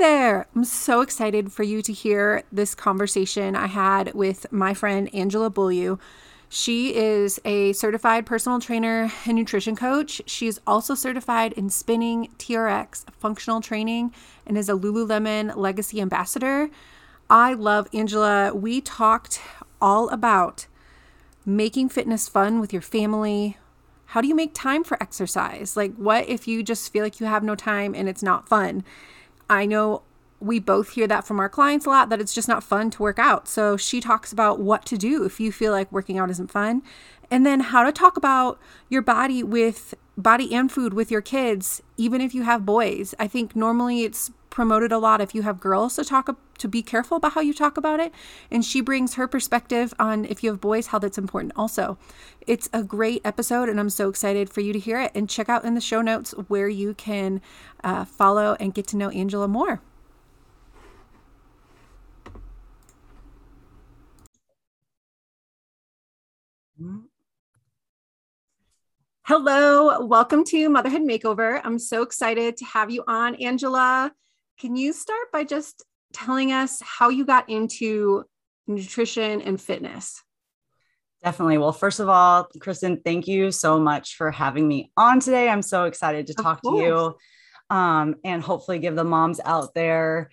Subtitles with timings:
[0.00, 0.46] There!
[0.56, 5.50] I'm so excited for you to hear this conversation I had with my friend Angela
[5.50, 5.98] Beaulieu.
[6.48, 10.22] She is a certified personal trainer and nutrition coach.
[10.24, 14.14] She's also certified in spinning, TRX, functional training,
[14.46, 16.70] and is a Lululemon legacy ambassador.
[17.28, 18.54] I love Angela.
[18.54, 19.42] We talked
[19.82, 20.66] all about
[21.44, 23.58] making fitness fun with your family.
[24.06, 25.76] How do you make time for exercise?
[25.76, 28.82] Like, what if you just feel like you have no time and it's not fun?
[29.50, 30.02] I know
[30.40, 33.02] we both hear that from our clients a lot that it's just not fun to
[33.02, 33.46] work out.
[33.46, 36.82] So she talks about what to do if you feel like working out isn't fun.
[37.30, 41.82] And then how to talk about your body with body and food with your kids,
[41.96, 43.14] even if you have boys.
[43.18, 46.82] I think normally it's promoted a lot if you have girls to talk to be
[46.82, 48.12] careful about how you talk about it.
[48.50, 51.52] And she brings her perspective on if you have boys how that's important.
[51.56, 51.96] Also
[52.46, 55.12] it's a great episode and i'm so excited for you to hear it.
[55.14, 57.40] And check out in the show notes where you can
[57.82, 59.80] uh, follow and get to know angela more.
[69.24, 71.60] Hello, welcome to Motherhood Makeover.
[71.62, 74.12] I'm so excited to have you on, Angela.
[74.60, 78.24] Can you start by just telling us how you got into
[78.66, 80.22] nutrition and fitness?
[81.24, 81.56] Definitely.
[81.56, 85.48] Well, first of all, Kristen, thank you so much for having me on today.
[85.48, 87.16] I'm so excited to talk to you
[87.74, 90.28] um, and hopefully give the moms out there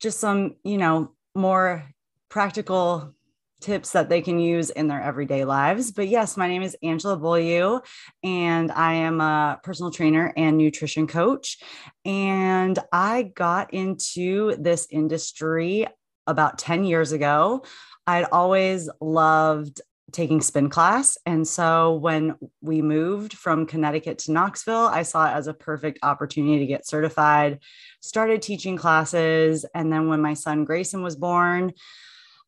[0.00, 1.84] just some, you know, more
[2.30, 3.14] practical
[3.60, 5.90] tips that they can use in their everyday lives.
[5.92, 7.80] But yes, my name is Angela Beaulieu,
[8.22, 11.58] and I am a personal trainer and nutrition coach.
[12.04, 15.86] And I got into this industry
[16.26, 17.64] about 10 years ago.
[18.06, 19.80] I'd always loved
[20.12, 21.18] taking spin class.
[21.26, 25.98] And so when we moved from Connecticut to Knoxville, I saw it as a perfect
[26.02, 27.58] opportunity to get certified,
[28.00, 29.66] started teaching classes.
[29.74, 31.72] And then when my son Grayson was born,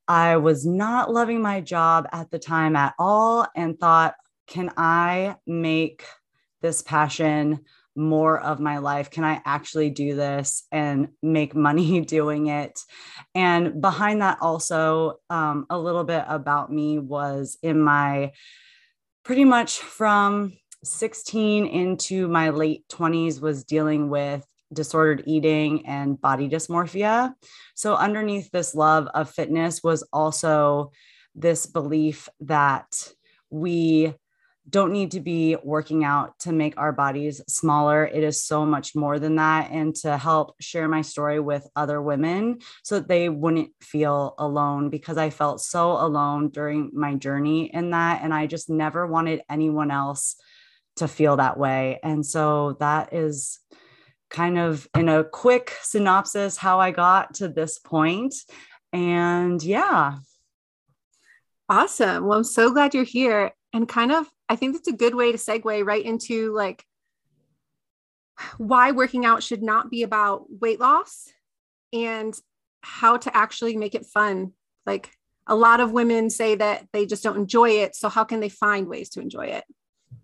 [0.08, 4.14] I was not loving my job at the time at all and thought,
[4.46, 6.04] can I make
[6.62, 7.60] this passion
[7.94, 9.10] more of my life?
[9.10, 12.80] Can I actually do this and make money doing it?
[13.34, 18.32] And behind that, also, um, a little bit about me was in my
[19.25, 20.54] pretty much from
[20.84, 27.33] 16 into my late 20s was dealing with disordered eating and body dysmorphia.
[27.75, 30.93] So, underneath this love of fitness was also
[31.34, 33.12] this belief that
[33.51, 34.15] we
[34.69, 38.05] don't need to be working out to make our bodies smaller.
[38.05, 39.71] It is so much more than that.
[39.71, 44.91] And to help share my story with other women so that they wouldn't feel alone
[44.91, 48.21] because I felt so alone during my journey in that.
[48.23, 50.37] And I just never wanted anyone else
[50.97, 52.00] to feel that way.
[52.03, 53.61] And so that is
[54.31, 58.34] kind of in a quick synopsis how I got to this point.
[58.93, 60.19] And yeah.
[61.69, 62.27] Awesome.
[62.27, 63.53] Well, I'm so glad you're here.
[63.72, 66.84] And kind of, I think that's a good way to segue right into like
[68.56, 71.27] why working out should not be about weight loss
[71.93, 72.38] and
[72.83, 74.53] how to actually make it fun.
[74.87, 75.11] Like
[75.47, 77.97] a lot of women say that they just don't enjoy it.
[77.97, 79.65] So, how can they find ways to enjoy it?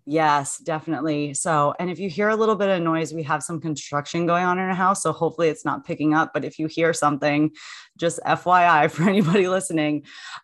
[0.07, 1.33] Yes, definitely.
[1.33, 4.43] So, and if you hear a little bit of noise, we have some construction going
[4.45, 5.01] on in our house.
[5.01, 6.31] So, hopefully, it's not picking up.
[6.31, 7.51] But if you hear something,
[7.97, 10.03] just FYI for anybody listening.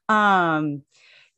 [0.10, 0.82] Um,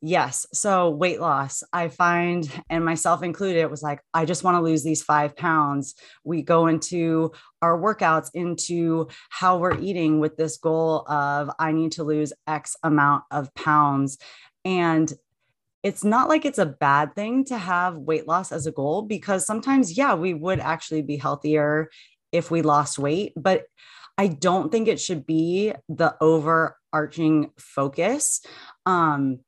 [0.00, 0.46] yes.
[0.54, 4.82] So, weight loss, I find, and myself included, was like, I just want to lose
[4.82, 5.94] these five pounds.
[6.24, 11.92] We go into our workouts into how we're eating with this goal of, I need
[11.92, 14.16] to lose X amount of pounds.
[14.64, 15.12] And
[15.84, 19.44] it's not like it's a bad thing to have weight loss as a goal because
[19.44, 21.90] sometimes, yeah, we would actually be healthier
[22.32, 23.64] if we lost weight, but
[24.16, 28.40] I don't think it should be the overarching focus.
[28.86, 29.40] Um,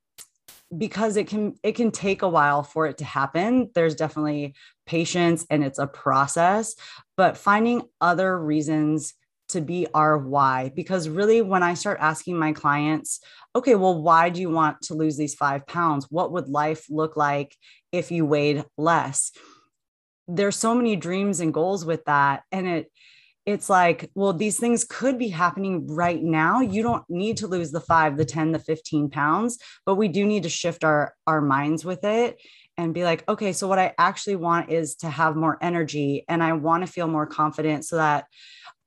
[0.77, 4.53] because it can it can take a while for it to happen there's definitely
[4.85, 6.75] patience and it's a process
[7.17, 9.15] but finding other reasons
[9.49, 10.73] to be our why.
[10.75, 13.21] Because really, when I start asking my clients,
[13.55, 16.07] okay, well, why do you want to lose these five pounds?
[16.11, 17.57] What would life look like
[17.93, 19.33] if you weighed less?
[20.29, 22.43] There's so many dreams and goals with that.
[22.51, 22.93] And it,
[23.47, 26.61] it's like, well, these things could be happening right now.
[26.61, 30.27] You don't need to lose the five, the 10, the 15 pounds, but we do
[30.27, 32.41] need to shift our, our minds with it
[32.77, 36.43] and be like, okay, so what I actually want is to have more energy and
[36.43, 38.27] I want to feel more confident so that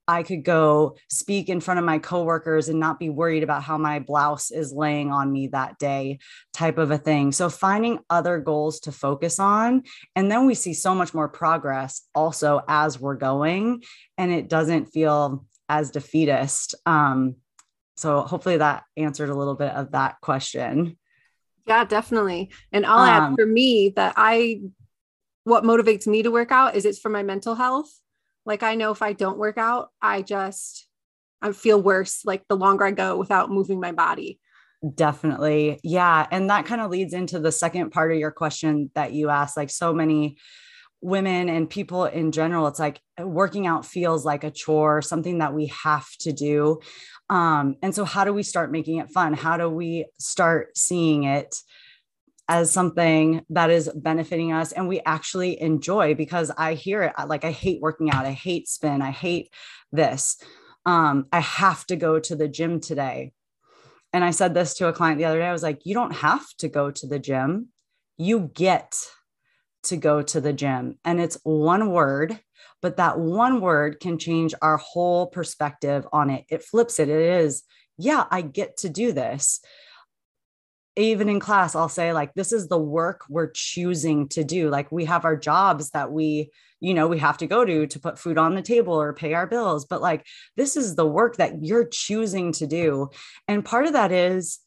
[0.10, 3.78] I could go speak in front of my coworkers and not be worried about how
[3.78, 6.18] my blouse is laying on me that day,
[6.52, 7.32] type of a thing.
[7.32, 9.84] So, finding other goals to focus on.
[10.16, 13.84] And then we see so much more progress also as we're going,
[14.18, 16.74] and it doesn't feel as defeatist.
[16.88, 17.36] Um,
[17.96, 20.98] so, hopefully, that answered a little bit of that question.
[21.68, 22.50] Yeah, definitely.
[22.72, 24.62] And I'll um, add for me that I,
[25.44, 27.92] what motivates me to work out is it's for my mental health
[28.46, 30.88] like I know if I don't work out, I just
[31.42, 34.40] I feel worse like the longer I go without moving my body.
[34.96, 35.80] Definitely.
[35.84, 39.30] Yeah, and that kind of leads into the second part of your question that you
[39.30, 40.38] asked like so many
[41.02, 45.54] women and people in general it's like working out feels like a chore something that
[45.54, 46.78] we have to do
[47.30, 51.24] um, and so how do we start making it fun how do we start seeing
[51.24, 51.56] it
[52.50, 57.46] as something that is benefiting us and we actually enjoy because I hear it like
[57.46, 59.54] I hate working out, I hate spin, I hate
[59.92, 60.42] this.
[60.86, 63.34] Um, I have to go to the gym today.
[64.12, 65.46] And I said this to a client the other day.
[65.46, 67.68] I was like, you don't have to go to the gym.
[68.18, 68.96] You get
[69.84, 70.98] to go to the gym.
[71.06, 72.40] And it's one word,
[72.82, 76.46] but that one word can change our whole perspective on it.
[76.50, 77.10] It flips it.
[77.10, 77.62] It is,
[78.00, 79.62] yeah, I get to do this
[81.06, 84.70] even in class i'll say like this is the work we're choosing to do.
[84.70, 88.00] Like we have our jobs that we you know we have to go to to
[88.00, 89.86] put food on the table or pay our bills.
[89.86, 90.26] But like
[90.58, 93.10] this is the work that you're choosing to do.
[93.48, 94.60] And part of that is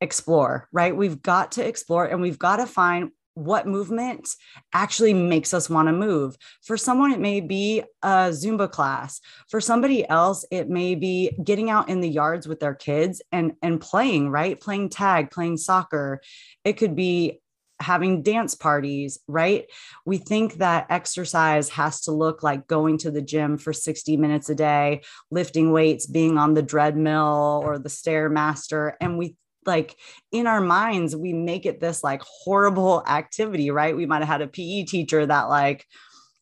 [0.00, 0.96] explore right?
[0.96, 4.28] We've got to explore and we've got to find what movement
[4.72, 6.36] actually makes us want to move.
[6.62, 9.20] For someone, it may be a Zumba class.
[9.48, 13.52] For somebody else, it may be getting out in the yards with their kids and,
[13.62, 14.60] and playing, right?
[14.60, 16.20] Playing tag, playing soccer.
[16.64, 17.40] It could be
[17.80, 19.66] having dance parties, right?
[20.06, 24.48] We think that exercise has to look like going to the gym for 60 minutes
[24.48, 28.92] a day, lifting weights, being on the treadmill or the stairmaster.
[29.00, 29.36] And we
[29.66, 29.96] like
[30.32, 33.96] in our minds we make it this like horrible activity right?
[33.96, 35.86] We might have had a pe teacher that like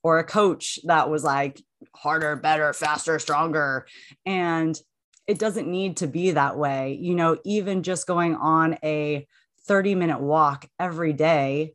[0.02, 1.62] or a coach that was like
[1.94, 3.86] harder better faster stronger.
[4.26, 4.78] And
[5.26, 6.98] it doesn't need to be that way.
[7.00, 9.26] You know even just going on a
[9.66, 11.74] 30 minute walk every day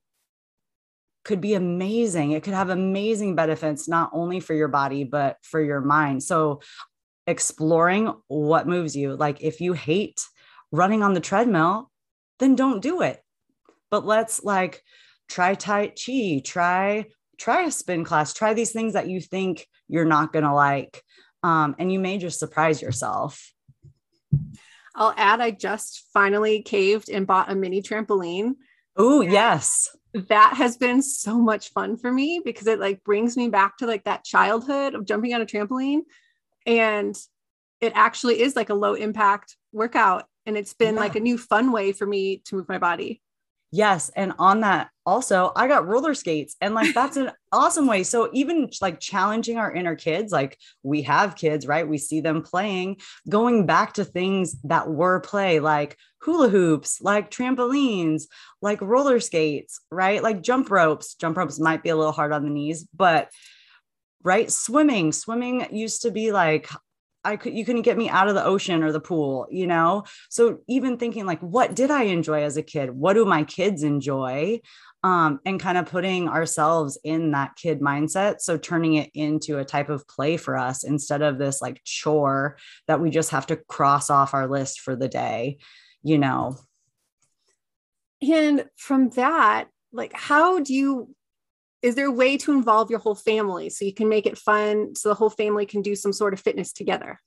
[1.24, 2.32] could be amazing.
[2.32, 6.24] It could have amazing benefits not only for your body but for your mind.
[6.24, 6.62] So
[7.28, 9.16] exploring what moves you.
[9.16, 10.22] Like if you hate
[10.72, 11.92] running on the treadmill,
[12.40, 13.22] then don't do it.
[13.90, 14.84] But let's like
[15.30, 17.06] try Tai Chi, try
[17.38, 21.04] try a spin class, try these things that you think you're not going to like.
[21.44, 23.54] Um, and you may just surprise yourself.
[24.96, 28.54] I'll add, I just finally caved and bought a mini trampoline.
[28.96, 29.96] Oh, yes.
[30.14, 33.86] That has been so much fun for me because it like brings me back to
[33.86, 36.02] like that childhood of jumping on a trampoline.
[36.66, 37.16] And
[37.80, 41.02] it actually is like a low impact workout and it's been yeah.
[41.02, 43.22] like a new fun way for me to move my body.
[43.70, 48.04] Yes and on that also i got roller skates and like that's an awesome way.
[48.04, 51.88] So even like challenging our inner kids like we have kids right?
[51.88, 52.98] We see them playing.
[53.28, 58.24] Going back to things that were play like hula hoops like trampolines
[58.62, 60.24] like roller skates right?
[60.24, 61.16] Like jump ropes.
[61.16, 63.30] Jump ropes might be a little hard on the knees but
[64.24, 64.50] right?
[64.50, 65.12] Swimming.
[65.12, 66.69] Swimming used to be like
[67.28, 70.06] I could you couldn't get me out of the ocean or the pool, you know?
[70.30, 72.92] So even thinking like what did I enjoy as a kid?
[72.92, 74.62] What do my kids enjoy?
[75.04, 78.40] Um, and kind of putting ourselves in that kid mindset.
[78.40, 82.57] So turning it into a type of play for us instead of this like chore
[82.88, 85.57] that we just have to cross off our list for the day,
[86.04, 86.57] you know.
[88.22, 91.16] And from that, like how do you
[91.81, 94.96] is there a way to involve your whole family so you can make it fun
[94.96, 97.19] so the whole family can do some sort of fitness together?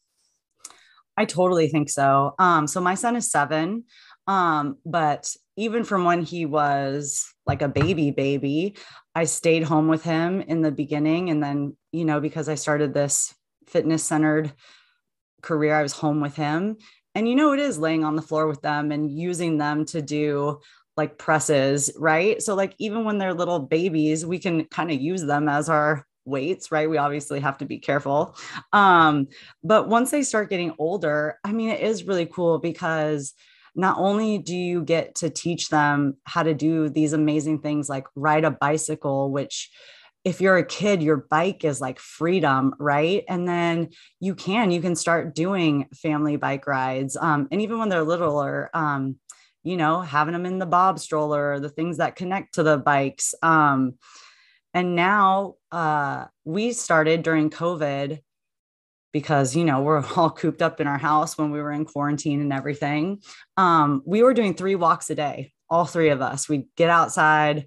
[1.16, 2.35] I totally think so.
[2.38, 3.85] Um, so my son is seven
[4.26, 8.76] um, but even from when he was like a baby baby
[9.14, 11.30] i stayed home with him in the beginning.
[11.30, 13.35] And then you know because i started this
[13.66, 14.52] fitness centered
[15.42, 16.76] career i was home with him.
[17.14, 20.00] And you know it is laying on the floor with them and using them to
[20.00, 20.61] do
[21.00, 22.42] like presses, right?
[22.42, 26.07] So like even when they're little babies, we can kind of use them as our
[26.26, 26.90] weights, right?
[26.90, 28.37] We obviously have to be careful.
[28.75, 29.28] Um,
[29.64, 33.33] but once they start getting older, I mean, it is really cool because
[33.75, 38.04] not only do you get to teach them how to do these amazing things like
[38.14, 39.71] ride a bicycle, which
[40.23, 43.25] if you're a kid, your bike is like freedom, right?
[43.26, 43.88] And then
[44.21, 47.16] you can, you can start doing family bike rides.
[47.16, 49.16] Um, and even when they're littler, um,
[49.62, 53.35] you know, having them in the bob stroller, the things that connect to the bikes.
[53.43, 53.95] Um,
[54.73, 58.21] and now uh, we started during COVID
[59.12, 62.40] because, you know, we're all cooped up in our house when we were in quarantine
[62.40, 63.23] and everything.
[63.57, 66.49] Um, we were doing three walks a day, all three of us.
[66.49, 67.67] We'd get outside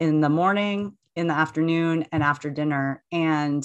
[0.00, 3.02] in the morning, in the afternoon and after dinner.
[3.12, 3.64] And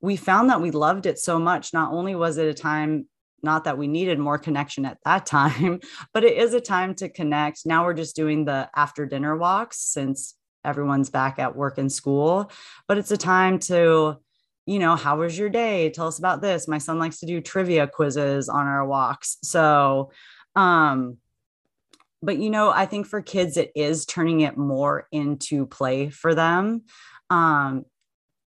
[0.00, 1.72] we found that we loved it so much.
[1.72, 3.08] Not only was it a time,
[3.44, 5.80] not that we needed more connection at that time,
[6.12, 7.66] but it is a time to connect.
[7.66, 10.34] Now we're just doing the after dinner walks since
[10.64, 12.50] everyone's back at work and school,
[12.88, 14.16] but it's a time to,
[14.66, 15.90] you know, how was your day?
[15.90, 16.66] Tell us about this.
[16.66, 19.36] My son likes to do trivia quizzes on our walks.
[19.42, 20.10] So,
[20.56, 21.18] um,
[22.24, 26.34] but you know i think for kids it is turning it more into play for
[26.34, 26.82] them
[27.30, 27.84] um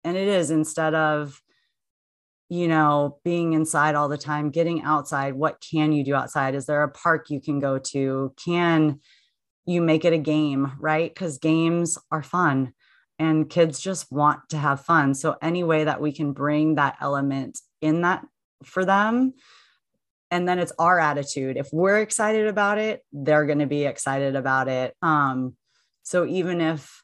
[0.04, 1.40] and it is instead of
[2.54, 6.54] you know being inside all the time getting outside what can you do outside?
[6.54, 8.32] Is there a park you can go to?
[8.42, 9.00] Can
[9.66, 11.12] you make it a game right?
[11.12, 12.72] Because games are fun
[13.18, 15.14] and kids just want to have fun.
[15.14, 18.24] So any way that we can bring that element in that
[18.64, 19.34] for them
[20.30, 21.56] and then it's our attitude.
[21.56, 24.94] If we're excited about it they're going to be excited about it.
[25.02, 25.56] Um
[26.04, 27.03] so even if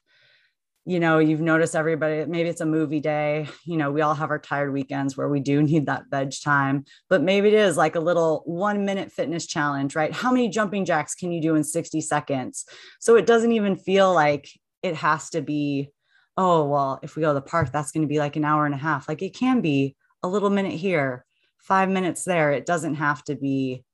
[0.85, 4.31] you know you've noticed everybody maybe it's a movie day you know we all have
[4.31, 7.95] our tired weekends where we do need that veg time but maybe it is like
[7.95, 11.63] a little 1 minute fitness challenge right how many jumping jacks can you do in
[11.63, 12.65] 60 seconds
[12.99, 14.49] so it doesn't even feel like
[14.81, 15.91] it has to be
[16.35, 18.65] oh well if we go to the park that's going to be like an hour
[18.65, 21.25] and a half like it can be a little minute here
[21.61, 22.51] five minutes there.
[22.51, 23.85] It doesn't have to be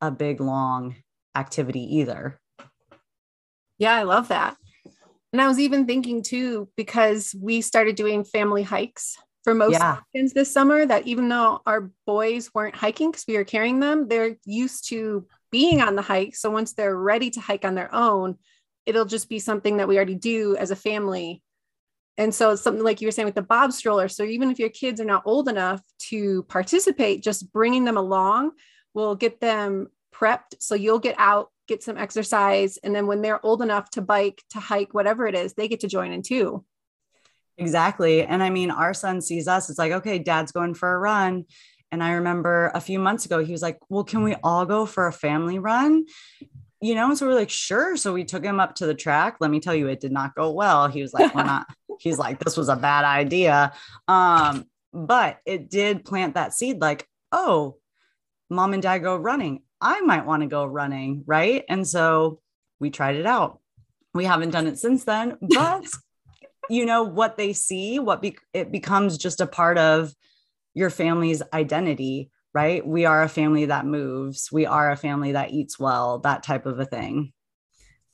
[0.00, 0.96] a big, long
[1.34, 2.38] activity either.
[3.78, 4.56] Yeah, I love that.
[5.32, 9.98] And I was even thinking too, because we started doing family hikes for most yeah.
[10.12, 14.08] weekends this summer, that even though our boys weren't hiking because we were carrying them,
[14.08, 16.36] they're used to being on the hike.
[16.36, 18.36] So once they're ready to hike on their own,
[18.86, 21.42] it'll just be something that we already do as a family
[22.18, 24.58] and so it's something like you were saying with the bob stroller so even if
[24.58, 28.52] your kids are not old enough to participate just bringing them along
[28.94, 33.44] will get them prepped so you'll get out get some exercise and then when they're
[33.44, 36.64] old enough to bike to hike whatever it is they get to join in too
[37.58, 40.98] exactly and i mean our son sees us it's like okay dad's going for a
[40.98, 41.44] run
[41.90, 44.86] and i remember a few months ago he was like well can we all go
[44.86, 46.04] for a family run
[46.82, 47.96] you know, so we're like, sure.
[47.96, 49.36] So we took him up to the track.
[49.38, 50.88] Let me tell you, it did not go well.
[50.88, 51.64] He was like, we're not,
[52.00, 53.72] he's like, this was a bad idea.
[54.08, 57.76] Um, but it did plant that seed like, oh,
[58.50, 59.62] mom and dad go running.
[59.82, 61.24] I might want to go running.
[61.26, 61.64] Right.
[61.68, 62.40] And so
[62.80, 63.60] we tried it out.
[64.14, 65.86] We haven't done it since then, but
[66.70, 70.14] you know what they see, what be- it becomes just a part of
[70.74, 72.86] your family's identity right?
[72.86, 74.50] We are a family that moves.
[74.52, 77.32] We are a family that eats well, that type of a thing.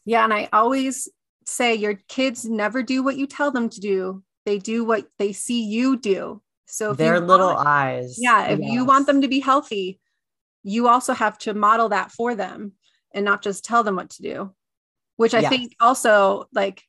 [0.04, 0.24] Yeah.
[0.24, 1.08] And I always
[1.44, 5.32] say your kids never do what you tell them to do, they do what they
[5.32, 6.42] see you do.
[6.66, 8.16] So their little want, eyes.
[8.18, 8.48] Yeah.
[8.48, 8.70] If yes.
[8.70, 10.00] you want them to be healthy,
[10.68, 12.72] you also have to model that for them
[13.12, 14.54] and not just tell them what to do,
[15.16, 15.50] which I yes.
[15.50, 16.82] think also like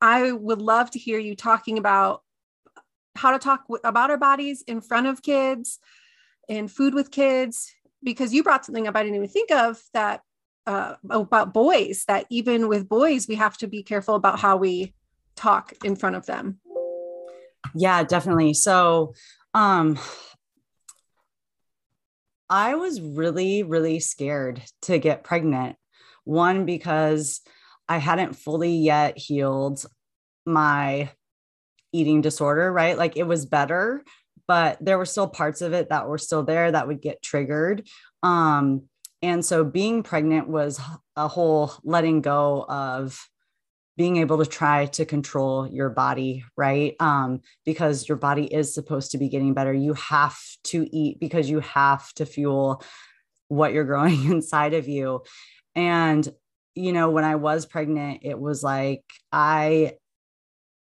[0.00, 2.22] I would love to hear you talking about
[3.14, 5.78] how to talk w- about our bodies in front of kids,
[6.48, 10.22] and food with kids because you brought something up I didn't even think of that
[10.66, 14.94] uh, about boys that even with boys we have to be careful about how we
[15.36, 16.60] talk in front of them.
[17.74, 18.54] Yeah, definitely.
[18.54, 19.14] So,
[19.54, 19.98] um
[22.48, 25.76] I was really really scared to get pregnant.
[26.24, 27.40] One because
[27.88, 29.84] I hadn't fully yet healed
[30.44, 31.10] my
[31.92, 32.98] eating disorder, right?
[32.98, 34.04] Like it was better,
[34.46, 37.86] but there were still parts of it that were still there that would get triggered.
[38.22, 38.82] Um,
[39.22, 40.80] and so being pregnant was
[41.16, 43.28] a whole letting go of
[43.96, 46.94] being able to try to control your body, right?
[47.00, 49.72] Um, because your body is supposed to be getting better.
[49.72, 52.82] You have to eat because you have to fuel
[53.48, 55.22] what you're growing inside of you.
[55.74, 56.28] And,
[56.74, 59.94] you know, when I was pregnant, it was like, I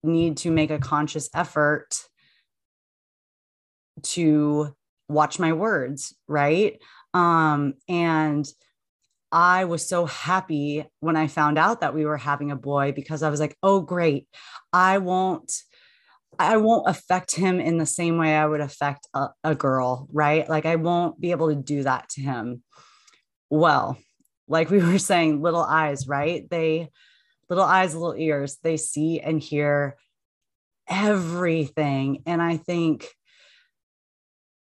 [0.03, 1.95] need to make a conscious effort
[4.03, 4.75] to
[5.07, 6.79] watch my words, right?
[7.13, 8.45] Um, and
[9.35, 13.21] I was so happy when I found out that we were having a boy because
[13.21, 14.29] I was like, oh, great.
[14.71, 15.51] I won't.
[16.39, 20.49] I won't affect him in the same way I would affect a, a girl, right?
[20.49, 22.63] Like I won't be able to do that to him.
[23.49, 23.97] Well,
[24.47, 26.49] like we were saying, little eyes, right?
[26.49, 26.89] They,
[27.49, 29.97] little eyes, little ears, they see and hear
[30.87, 32.23] everything.
[32.25, 33.09] And I think,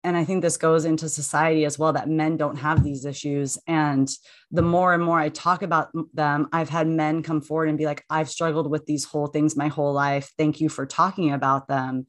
[0.04, 3.56] and I think this goes into society as well that men don't have these issues.
[3.66, 4.10] And
[4.50, 7.86] the more and more I talk about them, I've had men come forward and be
[7.86, 10.32] like, I've struggled with these whole things my whole life.
[10.36, 12.06] Thank you for talking about them.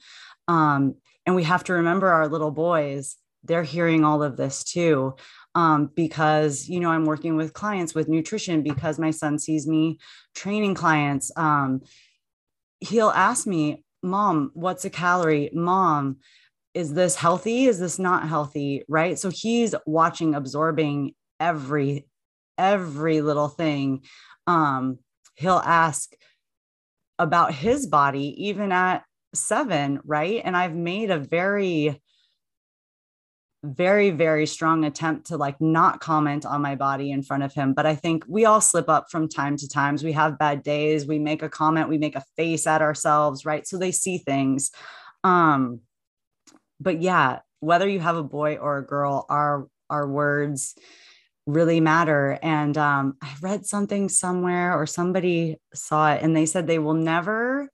[0.47, 0.95] Um,
[1.25, 5.15] and we have to remember our little boys, they're hearing all of this too.
[5.55, 10.00] Um, because, you know, I'm working with clients with nutrition because my son sees me
[10.33, 11.31] training clients.
[11.35, 11.81] Um,
[12.79, 15.51] he'll ask me, Mom, what's a calorie?
[15.53, 16.17] Mom,
[16.74, 17.65] is this healthy?
[17.65, 18.84] Is this not healthy?
[18.88, 19.18] Right.
[19.20, 22.08] So he's watching, absorbing every
[22.58, 24.03] every little thing.
[24.48, 25.00] Um,
[25.36, 26.13] he'll ask
[27.20, 29.03] about his body, even at
[29.34, 30.42] seven, right?
[30.44, 32.01] And I've made a very,
[33.63, 37.74] very, very strong attempt to like not comment on my body in front of him.
[37.74, 40.03] But I think we all slip up from time to times.
[40.03, 41.08] We have bad days.
[41.08, 43.65] We make a comment, we make a face at ourselves, right?
[43.68, 44.72] So they see things.
[45.24, 45.82] Um,
[46.80, 50.75] but yeah, whether you have a boy or a girl, our our words
[51.46, 52.39] really matter.
[52.42, 56.94] And um, I read something somewhere or somebody saw it and they said they will
[56.94, 57.70] never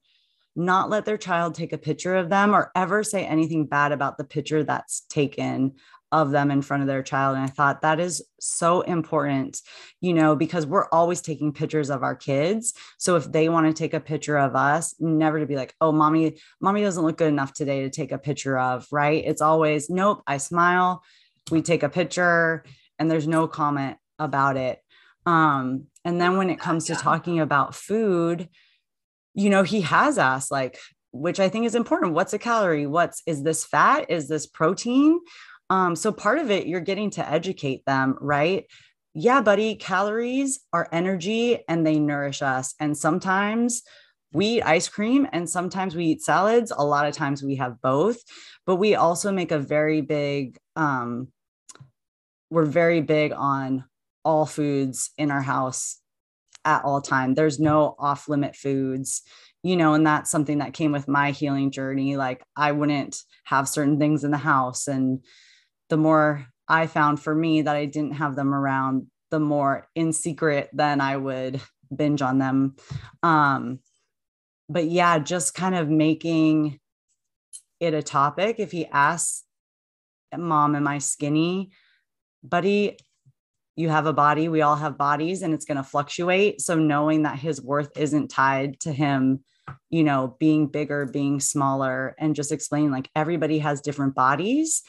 [0.56, 4.18] not let their child take a picture of them or ever say anything bad about
[4.18, 5.74] the picture that's taken
[6.12, 7.36] of them in front of their child.
[7.36, 9.60] And I thought that is so important,
[10.00, 12.74] you know, because we're always taking pictures of our kids.
[12.98, 15.92] So if they want to take a picture of us, never to be like, oh,
[15.92, 19.22] mommy, mommy doesn't look good enough today to take a picture of, right?
[19.24, 21.02] It's always, nope, I smile,
[21.50, 22.64] we take a picture,
[22.98, 24.80] and there's no comment about it.
[25.26, 28.48] Um, and then when it comes to talking about food,
[29.34, 30.78] you know, he has asked, like,
[31.12, 32.14] which I think is important.
[32.14, 32.86] What's a calorie?
[32.86, 34.06] What's is this fat?
[34.10, 35.20] Is this protein?
[35.70, 38.66] Um, so part of it, you're getting to educate them, right?
[39.14, 42.74] Yeah, buddy, calories are energy and they nourish us.
[42.80, 43.82] And sometimes
[44.32, 46.72] we eat ice cream and sometimes we eat salads.
[46.76, 48.18] A lot of times we have both,
[48.66, 51.28] but we also make a very big, um,
[52.50, 53.84] we're very big on
[54.24, 55.98] all foods in our house
[56.64, 57.34] at all time.
[57.34, 59.22] There's no off limit foods,
[59.62, 62.16] you know, and that's something that came with my healing journey.
[62.16, 64.88] Like I wouldn't have certain things in the house.
[64.88, 65.24] And
[65.90, 70.12] the more I found for me that I didn't have them around, the more in
[70.12, 71.60] secret then I would
[71.94, 72.76] binge on them.
[73.22, 73.80] Um,
[74.68, 76.78] but yeah, just kind of making
[77.80, 78.56] it a topic.
[78.58, 79.44] If he asks,
[80.36, 81.72] Mom, am I skinny?
[82.42, 82.96] Buddy,
[83.76, 86.60] you have a body, we all have bodies, and it's going to fluctuate.
[86.60, 89.40] So knowing that his worth isn't tied to him,
[89.88, 94.82] you know, being bigger, being smaller, and just explaining like everybody has different bodies.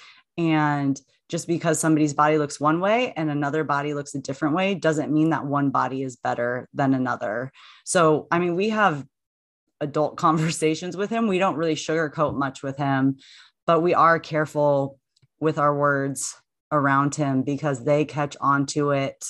[0.49, 0.99] And
[1.31, 5.13] just because somebody's body looks one way and another body looks a different way doesn't
[5.13, 7.53] mean that one body is better than another.
[7.85, 9.05] So, I mean, we have
[9.79, 11.27] adult conversations with him.
[11.27, 13.17] We don't really sugarcoat much with him,
[13.65, 14.99] but we are careful
[15.39, 16.35] with our words
[16.71, 19.25] around him because they catch on to it.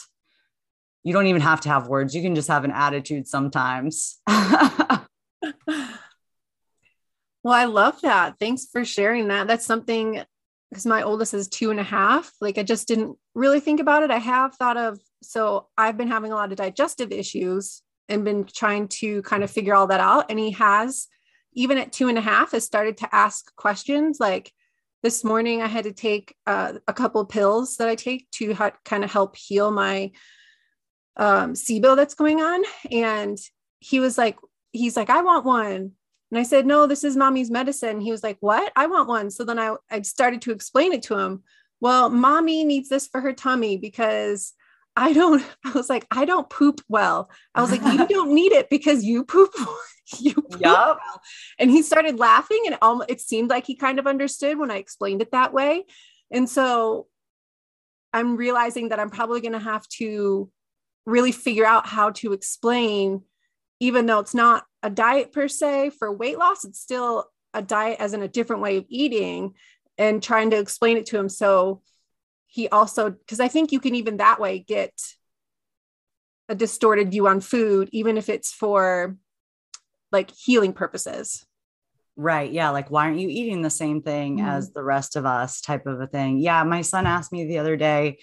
[1.03, 2.15] You don't even have to have words.
[2.15, 4.19] You can just have an attitude sometimes.
[4.27, 5.07] well,
[7.45, 8.35] I love that.
[8.39, 9.47] Thanks for sharing that.
[9.47, 10.23] That's something
[10.71, 12.31] because my oldest is two and a half.
[12.39, 14.11] Like I just didn't really think about it.
[14.11, 18.45] I have thought of, so I've been having a lot of digestive issues and been
[18.45, 20.31] trying to kind of figure all that out.
[20.31, 21.07] And he has,
[21.53, 24.51] even at two and a half, has started to ask questions like,
[25.03, 28.77] this morning I had to take uh, a couple pills that I take to ha-
[28.85, 30.11] kind of help heal my
[31.17, 32.63] um, SIBO that's going on.
[32.91, 33.37] And
[33.79, 34.37] he was like,
[34.71, 35.93] he's like, I want one.
[36.31, 37.99] And I said, no, this is mommy's medicine.
[37.99, 38.71] He was like, what?
[38.75, 39.29] I want one.
[39.29, 41.43] So then I, I started to explain it to him.
[41.81, 44.53] Well, mommy needs this for her tummy because
[44.95, 47.29] I don't, I was like, I don't poop well.
[47.53, 49.53] I was like, you don't need it because you poop
[50.19, 50.97] you yep.
[51.59, 55.21] and he started laughing and it seemed like he kind of understood when i explained
[55.21, 55.85] it that way
[56.31, 57.07] and so
[58.13, 60.49] i'm realizing that i'm probably going to have to
[61.05, 63.21] really figure out how to explain
[63.81, 67.99] even though it's not a diet per se for weight loss it's still a diet
[67.99, 69.53] as in a different way of eating
[69.97, 71.81] and trying to explain it to him so
[72.47, 74.93] he also because i think you can even that way get
[76.47, 79.17] a distorted view on food even if it's for
[80.11, 81.45] like healing purposes.
[82.17, 82.51] Right.
[82.51, 82.69] Yeah.
[82.71, 85.87] Like, why aren't you eating the same thing mm as the rest of us, type
[85.87, 86.39] of a thing?
[86.39, 86.63] Yeah.
[86.63, 88.19] My son asked me the other day,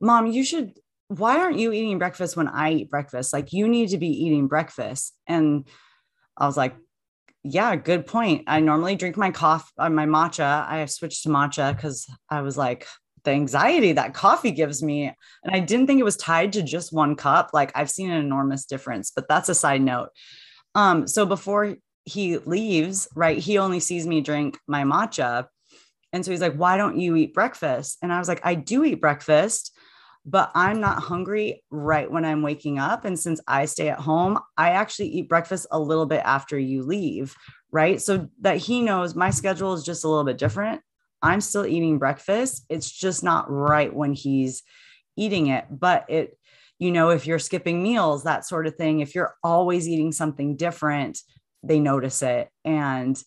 [0.00, 0.72] Mom, you should,
[1.08, 3.32] why aren't you eating breakfast when I eat breakfast?
[3.32, 5.14] Like, you need to be eating breakfast.
[5.26, 5.66] And
[6.36, 6.76] I was like,
[7.42, 8.44] yeah, good point.
[8.46, 10.68] I normally drink my coffee, uh, my matcha.
[10.68, 12.86] I switched to matcha because I was like,
[13.24, 15.12] the anxiety that coffee gives me.
[15.42, 17.50] And I didn't think it was tied to just one cup.
[17.52, 20.10] Like, I've seen an enormous difference, but that's a side note.
[20.74, 23.38] Um, so before he leaves, right?
[23.38, 25.46] He only sees me drink my matcha.
[26.12, 27.98] And so he's like, Why don't you eat breakfast?
[28.02, 29.76] And I was like, I do eat breakfast,
[30.30, 33.04] but I'm not hungry right when I'm waking up.
[33.06, 36.82] And since I stay at home, I actually eat breakfast a little bit after you
[36.82, 37.34] leave,
[37.70, 38.00] right?
[38.00, 40.82] So that he knows my schedule is just a little bit different.
[41.22, 42.64] I'm still eating breakfast.
[42.68, 44.62] It's just not right when he's
[45.16, 45.64] eating it.
[45.70, 46.36] But it,
[46.78, 50.56] you know, if you're skipping meals, that sort of thing, if you're always eating something
[50.56, 51.18] different,
[51.62, 52.50] they notice it.
[52.64, 53.20] And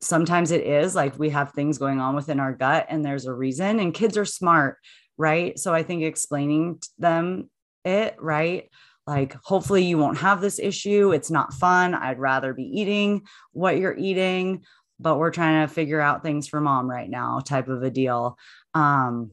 [0.00, 3.32] sometimes it is like we have things going on within our gut and there's a
[3.32, 4.76] reason, and kids are smart,
[5.18, 5.58] right?
[5.58, 7.50] So I think explaining them
[7.84, 8.70] it, right?
[9.06, 11.12] Like, hopefully, you won't have this issue.
[11.12, 11.94] It's not fun.
[11.94, 14.64] I'd rather be eating what you're eating,
[15.00, 18.38] but we're trying to figure out things for mom right now, type of a deal.
[18.74, 19.32] Um,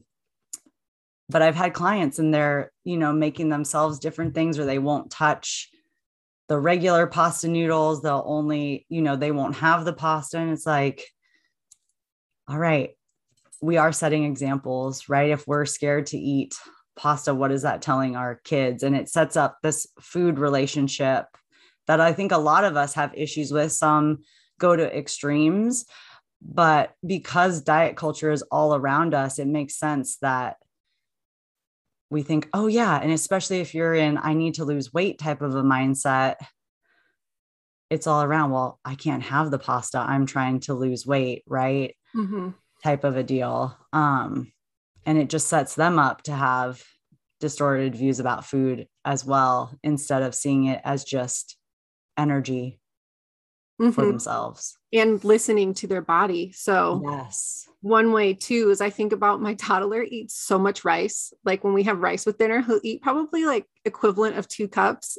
[1.28, 5.10] but I've had clients and they're, you know, making themselves different things or they won't
[5.10, 5.70] touch
[6.48, 8.00] the regular pasta noodles.
[8.00, 10.38] They'll only, you know, they won't have the pasta.
[10.38, 11.04] And it's like,
[12.48, 12.90] all right,
[13.60, 15.30] we are setting examples, right?
[15.30, 16.54] If we're scared to eat
[16.96, 18.82] pasta, what is that telling our kids?
[18.82, 21.26] And it sets up this food relationship
[21.86, 23.72] that I think a lot of us have issues with.
[23.72, 24.18] Some
[24.58, 25.84] go to extremes,
[26.42, 30.56] but because diet culture is all around us, it makes sense that
[32.10, 32.98] we think, oh, yeah.
[33.00, 36.36] And especially if you're in, I need to lose weight type of a mindset,
[37.90, 39.98] it's all around, well, I can't have the pasta.
[39.98, 41.96] I'm trying to lose weight, right?
[42.14, 42.50] Mm-hmm.
[42.86, 43.76] Type of a deal.
[43.92, 44.52] Um,
[45.04, 46.84] and it just sets them up to have
[47.40, 51.56] distorted views about food as well, instead of seeing it as just
[52.16, 52.78] energy
[53.82, 53.90] mm-hmm.
[53.90, 56.52] for themselves and listening to their body.
[56.52, 61.32] So, yes, one way too is I think about my toddler eats so much rice.
[61.44, 65.18] Like when we have rice with dinner, he'll eat probably like equivalent of two cups.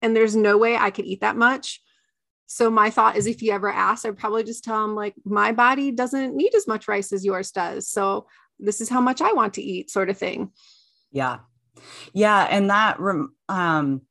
[0.00, 1.82] And there's no way I could eat that much.
[2.52, 5.52] So my thought is if he ever asks, I'd probably just tell him like my
[5.52, 7.88] body doesn't need as much rice as yours does.
[7.88, 8.26] So
[8.58, 10.50] this is how much I want to eat, sort of thing.
[11.10, 11.38] Yeah.
[12.12, 12.46] Yeah.
[12.50, 12.98] And that
[13.48, 14.02] um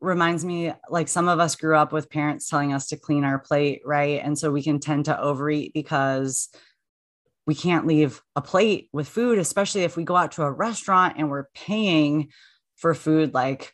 [0.00, 3.38] reminds me like some of us grew up with parents telling us to clean our
[3.38, 4.20] plate, right?
[4.20, 6.48] And so we can tend to overeat because
[7.46, 11.18] we can't leave a plate with food, especially if we go out to a restaurant
[11.18, 12.30] and we're paying
[12.74, 13.72] for food, like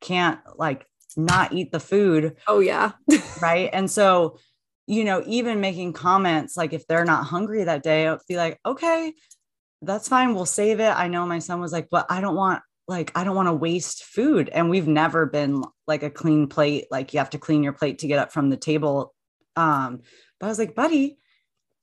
[0.00, 2.36] can't like not eat the food.
[2.46, 2.92] Oh, yeah.
[3.42, 3.70] right.
[3.72, 4.38] And so,
[4.86, 8.58] you know, even making comments like if they're not hungry that day, I'll be like,
[8.64, 9.12] okay,
[9.82, 10.34] that's fine.
[10.34, 10.90] We'll save it.
[10.90, 13.54] I know my son was like, but I don't want like I don't want to
[13.54, 14.48] waste food.
[14.48, 17.98] And we've never been like a clean plate, like you have to clean your plate
[18.00, 19.14] to get up from the table.
[19.56, 20.00] Um,
[20.40, 21.18] but I was like, buddy,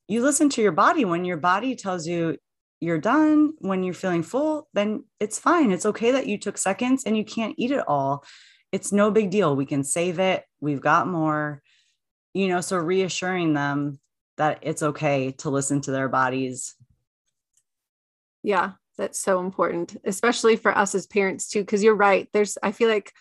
[0.08, 2.38] you listen to your body when your body tells you
[2.80, 7.04] you're done when you're feeling full then it's fine it's okay that you took seconds
[7.06, 8.24] and you can't eat it all
[8.76, 11.62] it's no big deal we can save it we've got more
[12.34, 14.00] you know so reassuring them
[14.38, 16.76] that it's okay to listen to their bodies
[18.44, 22.72] yeah that's so important especially for us as parents too because you're right there's i
[22.72, 23.12] feel like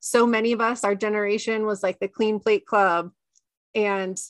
[0.00, 3.10] so many of us our generation was like the clean plate club
[3.74, 4.20] and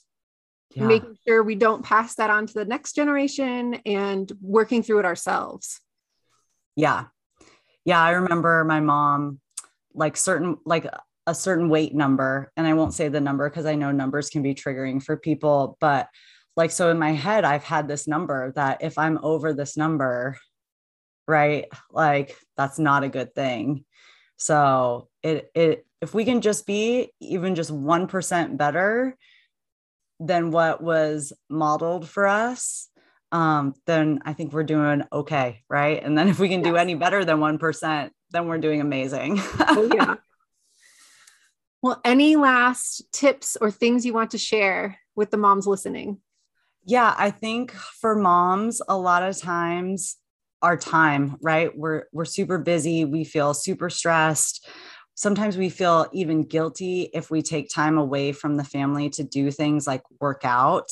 [0.74, 0.86] yeah.
[0.86, 5.04] making sure we don't pass that on to the next generation and working through it
[5.04, 5.80] ourselves.
[6.76, 7.06] Yeah.
[7.84, 8.00] Yeah.
[8.00, 9.40] I remember my mom,
[9.98, 10.86] like certain, like
[11.26, 14.42] a certain weight number, and I won't say the number because I know numbers can
[14.42, 16.08] be triggering for people, but
[16.56, 20.38] like, so in my head, I've had this number that if I'm over this number,
[21.26, 23.84] right, like that's not a good thing.
[24.38, 29.16] So it, it, if we can just be even just 1% better,
[30.20, 32.88] than what was modeled for us,
[33.30, 36.02] um, then I think we're doing okay, right?
[36.02, 39.38] And then if we can do any better than 1%, then we're doing amazing.
[39.60, 40.14] oh, yeah.
[41.80, 46.18] Well, any last tips or things you want to share with the moms listening?
[46.84, 50.16] Yeah, I think for moms, a lot of times
[50.60, 51.70] our time, right?
[51.78, 54.68] We're we're super busy, we feel super stressed
[55.18, 59.50] sometimes we feel even guilty if we take time away from the family to do
[59.50, 60.86] things like work out.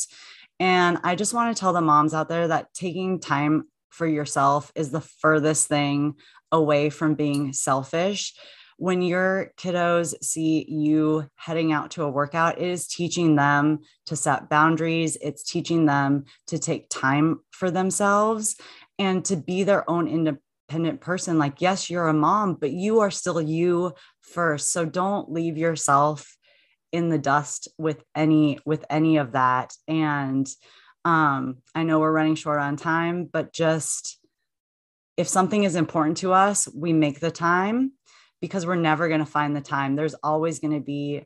[0.59, 4.73] And I just want to tell the moms out there that taking time for yourself
[4.75, 6.15] is the furthest thing
[6.53, 8.35] away from being selfish.
[8.79, 14.17] When your kiddos see you heading out to a workout, it is teaching them to
[14.17, 15.17] set boundaries.
[15.23, 18.57] It's teaching them to take time for themselves
[18.99, 21.39] and to be their own independent person.
[21.39, 24.73] Like, yes, you're a mom, but you are still you first.
[24.73, 26.37] So don't leave yourself
[26.93, 29.73] in the dust with any with any of that.
[29.89, 30.47] And
[31.05, 34.19] um, I know we're running short on time, but just
[35.17, 37.93] if something is important to us, we make the time
[38.41, 39.97] because we're never going to find the time.
[39.97, 41.25] There's always going to be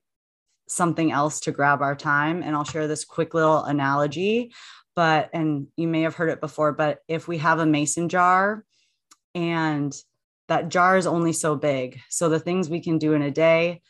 [0.69, 2.43] something else to grab our time.
[2.43, 4.53] And I'll share this quick little analogy.
[4.95, 8.65] But, and you may have heard it before, but if we have a mason jar
[9.35, 9.95] and
[10.49, 13.83] that jar is only so big, so the things we can do in a day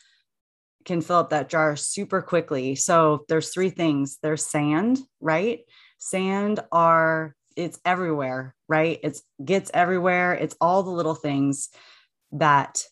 [0.85, 2.75] can fill up that jar super quickly.
[2.75, 5.61] So there's three things there's sand, right?
[5.99, 8.99] Sand are, it's everywhere, right?
[9.03, 10.33] It's gets everywhere.
[10.35, 11.69] It's all the little things
[12.33, 12.83] that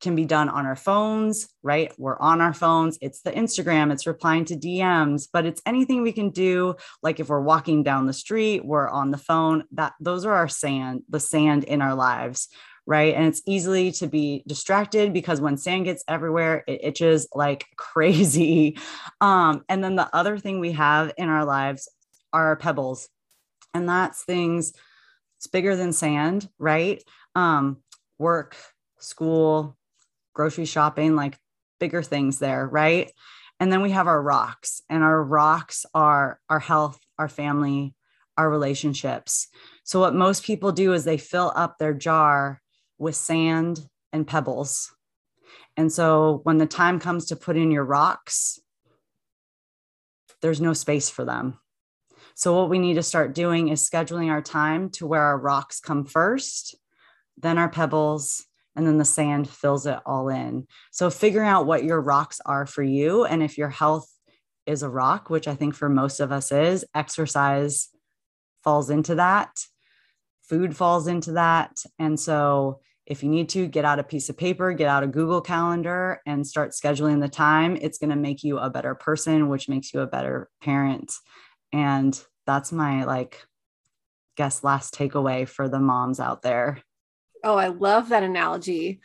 [0.00, 1.92] can be done on our phones, right?
[1.98, 2.98] We're on our phones.
[3.00, 6.76] It's the Instagram, it's replying to DMs, but it's anything we can do.
[7.02, 9.64] Like if we're walking down the street, we're on the phone.
[9.72, 12.48] That those are our sand, the sand in our lives,
[12.86, 13.14] right?
[13.14, 18.78] And it's easily to be distracted because when sand gets everywhere, it itches like crazy.
[19.20, 21.88] Um, and then the other thing we have in our lives
[22.32, 23.08] are our pebbles.
[23.78, 24.72] And that's things,
[25.36, 27.00] it's bigger than sand, right?
[27.36, 27.78] Um,
[28.18, 28.56] work,
[28.98, 29.76] school,
[30.34, 31.38] grocery shopping, like
[31.78, 33.12] bigger things there, right?
[33.60, 37.94] And then we have our rocks, and our rocks are our health, our family,
[38.36, 39.46] our relationships.
[39.84, 42.60] So, what most people do is they fill up their jar
[42.98, 43.80] with sand
[44.12, 44.92] and pebbles.
[45.76, 48.58] And so, when the time comes to put in your rocks,
[50.42, 51.58] there's no space for them.
[52.38, 55.80] So, what we need to start doing is scheduling our time to where our rocks
[55.80, 56.76] come first,
[57.36, 58.46] then our pebbles,
[58.76, 60.68] and then the sand fills it all in.
[60.92, 64.08] So figuring out what your rocks are for you and if your health
[64.66, 67.88] is a rock, which I think for most of us is, exercise
[68.62, 69.50] falls into that.
[70.42, 71.82] Food falls into that.
[71.98, 75.08] And so if you need to get out a piece of paper, get out a
[75.08, 79.48] Google Calendar and start scheduling the time, it's going to make you a better person,
[79.48, 81.12] which makes you a better parent.
[81.72, 83.44] And that's my like
[84.36, 86.80] guess last takeaway for the moms out there.
[87.44, 89.00] Oh, I love that analogy.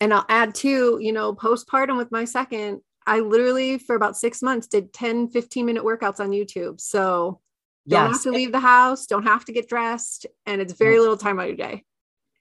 [0.00, 4.42] And I'll add too, you know, postpartum with my second, I literally for about six
[4.42, 6.80] months did 10, 15 minute workouts on YouTube.
[6.80, 7.40] So
[7.88, 8.12] don't yes.
[8.16, 11.00] have to leave the house, don't have to get dressed, and it's very mm.
[11.00, 11.84] little time out of your day.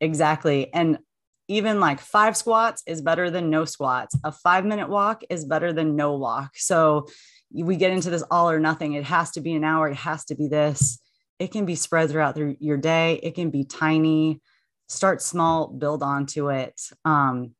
[0.01, 0.73] Exactly.
[0.73, 0.99] And
[1.47, 4.15] even like five squats is better than no squats.
[4.23, 6.51] A five minute walk is better than no walk.
[6.55, 7.07] So
[7.51, 8.93] we get into this all or nothing.
[8.93, 9.89] It has to be an hour.
[9.89, 10.99] It has to be this.
[11.39, 13.19] It can be spread throughout through your day.
[13.23, 14.41] It can be tiny
[14.89, 17.51] start small build onto it um,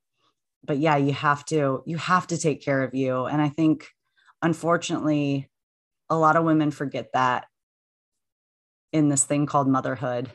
[0.66, 3.88] but yeah you have to you have to take care of you and i think
[4.42, 5.50] unfortunately
[6.10, 7.46] a lot of women forget that
[8.92, 10.30] in this thing called motherhood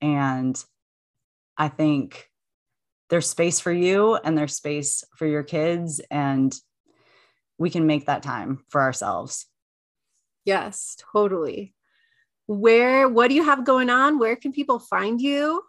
[0.00, 0.64] and
[1.58, 2.28] i think
[3.10, 6.54] there's space for you and there's space for your kids and
[7.58, 9.46] we can make that time for ourselves
[10.44, 11.74] yes totally
[12.46, 15.62] where what do you have going on where can people find you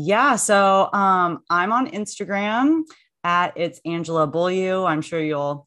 [0.00, 0.36] yeah.
[0.36, 2.82] So um, I'm on Instagram
[3.24, 4.84] at it's Angela Beaulieu.
[4.84, 5.66] I'm sure you'll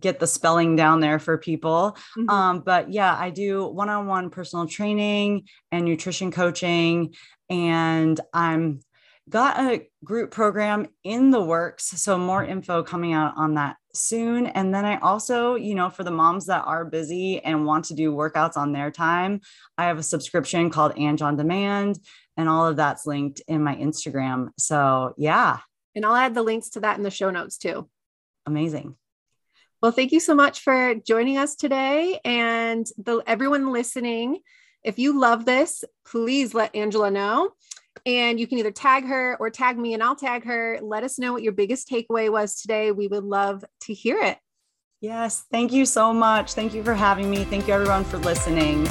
[0.00, 1.96] get the spelling down there for people.
[2.16, 2.28] Mm-hmm.
[2.28, 7.14] Um, but yeah, I do one on one personal training and nutrition coaching.
[7.48, 8.80] And I'm
[9.28, 11.84] got a group program in the works.
[11.84, 14.46] So more info coming out on that soon.
[14.46, 17.94] And then I also, you know, for the moms that are busy and want to
[17.94, 19.40] do workouts on their time,
[19.76, 21.98] I have a subscription called Ang on Demand
[22.36, 24.50] and all of that's linked in my Instagram.
[24.58, 25.58] So, yeah.
[25.94, 27.88] And I'll add the links to that in the show notes too.
[28.46, 28.96] Amazing.
[29.82, 34.40] Well, thank you so much for joining us today and the everyone listening.
[34.82, 37.50] If you love this, please let Angela know.
[38.06, 40.78] And you can either tag her or tag me and I'll tag her.
[40.82, 42.92] Let us know what your biggest takeaway was today.
[42.92, 44.38] We would love to hear it.
[45.00, 45.44] Yes.
[45.50, 46.54] Thank you so much.
[46.54, 47.44] Thank you for having me.
[47.44, 48.88] Thank you, everyone, for listening.